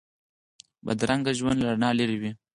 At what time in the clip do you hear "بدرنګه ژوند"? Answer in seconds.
0.85-1.57